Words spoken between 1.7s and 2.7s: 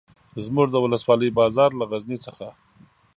له غزني څخه.